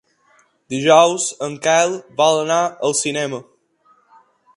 [0.73, 3.43] Dijous en Quel vol anar al cinema.